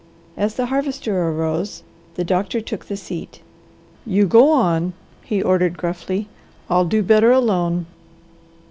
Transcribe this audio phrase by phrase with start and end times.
[0.35, 1.83] As the Harvester arose
[2.15, 3.41] the doctor took the seat.
[4.03, 4.93] "You go on!"
[5.23, 6.27] he ordered gruffly.
[6.71, 7.85] "I'll do better alone."